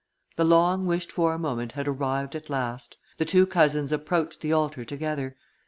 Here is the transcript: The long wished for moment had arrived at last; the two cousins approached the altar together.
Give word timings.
The 0.35 0.43
long 0.45 0.87
wished 0.87 1.11
for 1.11 1.37
moment 1.37 1.73
had 1.73 1.87
arrived 1.87 2.35
at 2.35 2.49
last; 2.49 2.97
the 3.19 3.23
two 3.23 3.45
cousins 3.45 3.91
approached 3.91 4.41
the 4.41 4.51
altar 4.51 4.83
together. 4.83 5.35